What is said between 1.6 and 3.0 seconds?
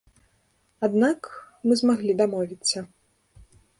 мы змаглі дамовіцца.